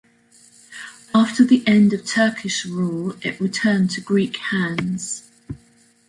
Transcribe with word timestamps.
After 1.13 1.43
the 1.43 1.61
end 1.67 1.93
of 1.93 2.07
Turkish 2.07 2.65
rule 2.65 3.15
it 3.21 3.39
returned 3.39 3.91
to 3.91 4.01
Greek 4.01 4.37
hands. 4.37 5.29